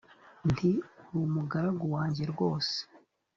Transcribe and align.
nti 0.51 0.69
uri 1.07 1.21
umugaragu 1.29 1.83
wanjyerwose 1.95 2.75